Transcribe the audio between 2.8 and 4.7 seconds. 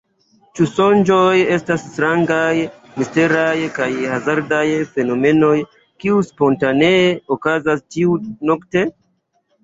misteraj kaj hazardaj